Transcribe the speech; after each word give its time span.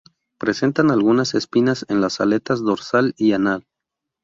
Presentan 0.39 0.89
algunas 0.89 1.35
espinas 1.35 1.85
en 1.87 2.01
las 2.01 2.19
aletas 2.21 2.61
dorsal 2.63 3.13
y 3.17 3.33
anal. 3.33 3.67